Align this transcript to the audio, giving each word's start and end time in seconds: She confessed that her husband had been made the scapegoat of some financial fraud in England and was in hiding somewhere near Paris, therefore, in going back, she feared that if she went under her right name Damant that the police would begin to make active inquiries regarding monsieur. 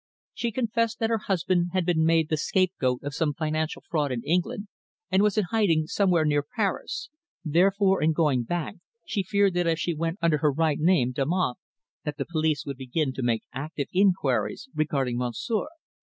She 0.33 0.51
confessed 0.51 0.97
that 0.97 1.11
her 1.11 1.19
husband 1.19 1.67
had 1.73 1.85
been 1.85 2.03
made 2.03 2.29
the 2.29 2.35
scapegoat 2.35 3.03
of 3.03 3.13
some 3.13 3.35
financial 3.35 3.83
fraud 3.87 4.11
in 4.11 4.23
England 4.23 4.67
and 5.11 5.21
was 5.21 5.37
in 5.37 5.43
hiding 5.51 5.85
somewhere 5.85 6.25
near 6.25 6.41
Paris, 6.41 7.11
therefore, 7.45 8.01
in 8.01 8.11
going 8.11 8.41
back, 8.41 8.77
she 9.05 9.21
feared 9.21 9.53
that 9.53 9.67
if 9.67 9.77
she 9.77 9.93
went 9.93 10.17
under 10.19 10.39
her 10.39 10.51
right 10.51 10.79
name 10.79 11.11
Damant 11.13 11.57
that 12.03 12.17
the 12.17 12.25
police 12.25 12.65
would 12.65 12.77
begin 12.77 13.13
to 13.13 13.21
make 13.21 13.43
active 13.53 13.89
inquiries 13.93 14.67
regarding 14.73 15.19
monsieur. 15.19 15.67